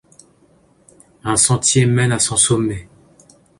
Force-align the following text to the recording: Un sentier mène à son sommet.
Un 1.23 1.35
sentier 1.35 1.85
mène 1.85 2.11
à 2.11 2.17
son 2.17 2.35
sommet. 2.35 2.87